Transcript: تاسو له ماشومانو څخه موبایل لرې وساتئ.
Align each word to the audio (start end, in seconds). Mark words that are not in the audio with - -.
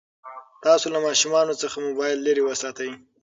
تاسو 0.63 0.87
له 0.93 0.99
ماشومانو 1.07 1.59
څخه 1.61 1.77
موبایل 1.87 2.17
لرې 2.27 2.43
وساتئ. 2.45 2.91